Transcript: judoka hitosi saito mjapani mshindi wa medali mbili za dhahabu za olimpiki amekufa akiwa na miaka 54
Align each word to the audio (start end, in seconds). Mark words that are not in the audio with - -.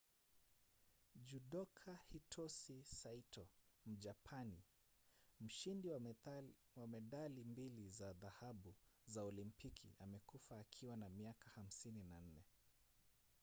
judoka 1.15 1.95
hitosi 2.09 2.83
saito 2.83 3.47
mjapani 3.85 4.63
mshindi 5.41 5.89
wa 6.79 6.87
medali 6.89 7.43
mbili 7.43 7.89
za 7.89 8.13
dhahabu 8.13 8.75
za 9.05 9.23
olimpiki 9.23 9.95
amekufa 9.99 10.59
akiwa 10.59 10.97
na 10.97 11.09
miaka 11.09 11.51
54 11.61 12.41